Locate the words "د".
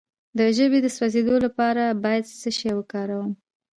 0.37-0.39, 0.83-0.87